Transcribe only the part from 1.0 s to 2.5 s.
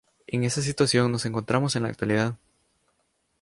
nos encontramos en la actualidad.